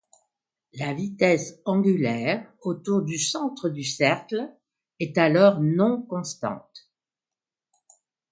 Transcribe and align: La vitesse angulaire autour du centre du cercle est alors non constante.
La 0.73 0.95
vitesse 0.95 1.61
angulaire 1.63 2.51
autour 2.63 3.03
du 3.03 3.19
centre 3.19 3.69
du 3.69 3.83
cercle 3.83 4.49
est 4.99 5.19
alors 5.19 5.59
non 5.61 6.01
constante. 6.01 6.89